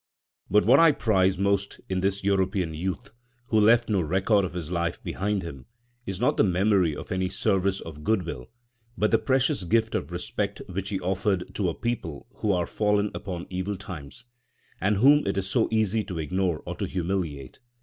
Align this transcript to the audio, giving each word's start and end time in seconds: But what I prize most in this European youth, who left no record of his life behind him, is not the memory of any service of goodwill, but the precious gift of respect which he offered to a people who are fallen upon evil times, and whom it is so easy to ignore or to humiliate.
But 0.49 0.65
what 0.65 0.79
I 0.79 0.93
prize 0.93 1.37
most 1.37 1.79
in 1.87 1.99
this 2.01 2.23
European 2.23 2.73
youth, 2.73 3.11
who 3.49 3.59
left 3.59 3.87
no 3.87 4.01
record 4.01 4.43
of 4.43 4.53
his 4.55 4.71
life 4.71 4.99
behind 5.03 5.43
him, 5.43 5.67
is 6.07 6.19
not 6.19 6.37
the 6.37 6.43
memory 6.43 6.95
of 6.95 7.11
any 7.11 7.29
service 7.29 7.79
of 7.81 8.03
goodwill, 8.03 8.49
but 8.97 9.11
the 9.11 9.19
precious 9.19 9.63
gift 9.63 9.93
of 9.93 10.11
respect 10.11 10.59
which 10.67 10.89
he 10.89 10.99
offered 11.01 11.53
to 11.53 11.69
a 11.69 11.75
people 11.75 12.25
who 12.37 12.51
are 12.51 12.65
fallen 12.65 13.11
upon 13.13 13.45
evil 13.51 13.75
times, 13.75 14.25
and 14.79 14.97
whom 14.97 15.27
it 15.27 15.37
is 15.37 15.45
so 15.45 15.67
easy 15.69 16.01
to 16.05 16.17
ignore 16.17 16.63
or 16.65 16.73
to 16.77 16.87
humiliate. 16.87 17.59